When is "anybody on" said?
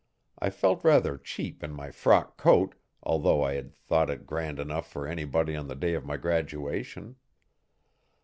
5.05-5.67